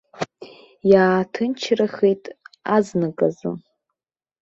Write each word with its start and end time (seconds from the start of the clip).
Иааҭынчрахеит 0.91 2.23
азныказы. 2.75 3.51